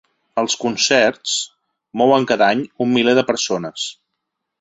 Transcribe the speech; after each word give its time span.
Els 0.43 0.53
concerts 0.61 1.33
mouen 2.01 2.25
cada 2.31 2.47
any 2.55 2.63
un 2.87 2.91
miler 2.95 3.15
de 3.21 3.25
persones. 3.29 3.85